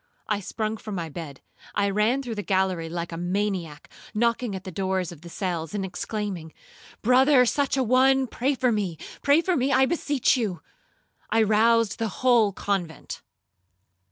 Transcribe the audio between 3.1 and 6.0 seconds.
a maniac, knocking at the doors of the cells, and